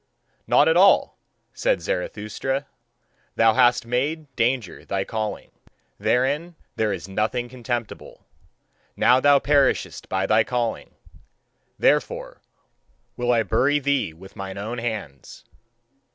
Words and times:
"Not 0.47 0.67
at 0.67 0.75
all," 0.75 1.19
said 1.53 1.79
Zarathustra, 1.79 2.65
"thou 3.35 3.53
hast 3.53 3.85
made 3.85 4.35
danger 4.35 4.83
thy 4.83 5.03
calling; 5.03 5.51
therein 5.99 6.55
there 6.75 6.91
is 6.91 7.07
nothing 7.07 7.47
contemptible. 7.47 8.25
Now 8.97 9.19
thou 9.19 9.37
perishest 9.37 10.09
by 10.09 10.25
thy 10.25 10.43
calling: 10.43 10.95
therefore 11.77 12.41
will 13.15 13.31
I 13.31 13.43
bury 13.43 13.77
thee 13.77 14.11
with 14.11 14.35
mine 14.35 14.57
own 14.57 14.79
hands." 14.79 15.45